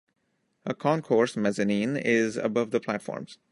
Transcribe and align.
A 0.65 0.73
concourse 0.73 1.37
mezzanine 1.37 1.95
is 1.95 2.35
above 2.35 2.71
the 2.71 2.79
platforms. 2.79 3.37